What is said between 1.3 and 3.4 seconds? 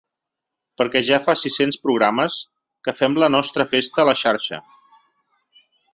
sis-cents programes que fem la